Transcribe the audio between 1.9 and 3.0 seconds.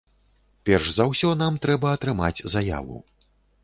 атрымаць заяву.